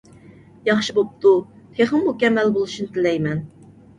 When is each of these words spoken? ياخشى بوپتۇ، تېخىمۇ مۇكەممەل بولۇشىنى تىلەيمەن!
ياخشى 0.69 0.93
بوپتۇ، 0.95 1.33
تېخىمۇ 1.79 2.01
مۇكەممەل 2.07 2.49
بولۇشىنى 2.57 2.95
تىلەيمەن! 2.97 3.45